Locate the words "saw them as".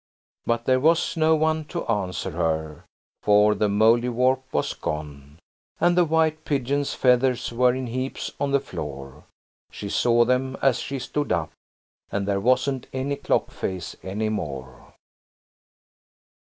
9.89-10.79